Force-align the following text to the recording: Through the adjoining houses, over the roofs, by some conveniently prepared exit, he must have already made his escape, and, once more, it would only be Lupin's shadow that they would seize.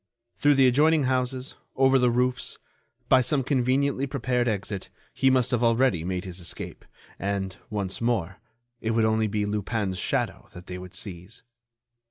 Through 0.35 0.55
the 0.55 0.65
adjoining 0.65 1.03
houses, 1.03 1.53
over 1.75 1.99
the 1.99 2.09
roofs, 2.09 2.57
by 3.07 3.21
some 3.21 3.43
conveniently 3.43 4.07
prepared 4.07 4.47
exit, 4.47 4.89
he 5.13 5.29
must 5.29 5.51
have 5.51 5.63
already 5.63 6.03
made 6.03 6.25
his 6.25 6.39
escape, 6.39 6.85
and, 7.19 7.55
once 7.69 8.01
more, 8.01 8.39
it 8.79 8.95
would 8.95 9.05
only 9.05 9.27
be 9.27 9.45
Lupin's 9.45 9.99
shadow 9.99 10.49
that 10.53 10.65
they 10.65 10.79
would 10.79 10.95
seize. 10.95 11.43